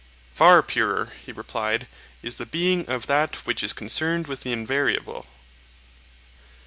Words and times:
Far 0.33 0.63
purer, 0.63 1.13
he 1.23 1.31
replied, 1.31 1.85
is 2.23 2.37
the 2.37 2.47
being 2.47 2.89
of 2.89 3.05
that 3.05 3.35
which 3.45 3.61
is 3.61 3.71
concerned 3.71 4.25
with 4.25 4.41
the 4.41 4.51
invariable. 4.51 5.27